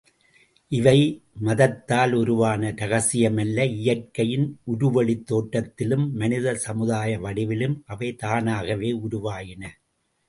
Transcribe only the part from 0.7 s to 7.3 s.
இவை மதத்தால் உருவான ரகசியமல்ல இயற்கையின் உருவெளித் தோற்றத்திலும், மனித சமுதாய